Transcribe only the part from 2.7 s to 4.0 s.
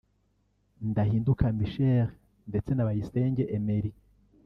na Bayisenge Emery